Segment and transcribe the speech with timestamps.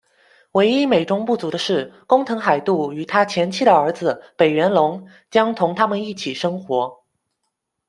[0.53, 7.03] 唯一美中不足的是，工藤海渡与他前妻的儿子北原龙将同他们一起生活。